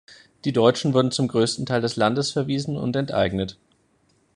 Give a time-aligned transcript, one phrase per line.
[0.45, 3.59] Die Deutschen wurden zum größten Teil des Landes verwiesen und enteignet.